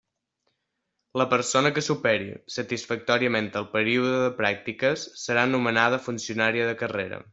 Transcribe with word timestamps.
La 1.21 1.25
persona 1.33 1.71
que 1.75 1.83
superi 1.87 2.25
satisfactòriament 2.55 3.49
el 3.61 3.67
període 3.75 4.15
de 4.23 4.33
pràctiques 4.41 5.05
serà 5.25 5.45
nomenada 5.53 6.01
funcionària 6.09 6.73
de 6.73 6.79
carrera. 6.83 7.23